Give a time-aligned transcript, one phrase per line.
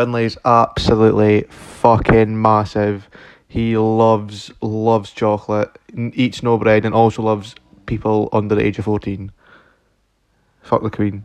[0.00, 3.10] Finlay's absolutely fucking massive.
[3.46, 8.86] He loves loves chocolate, eats no bread, and also loves people under the age of
[8.86, 9.30] fourteen.
[10.62, 11.22] Fuck the Queen.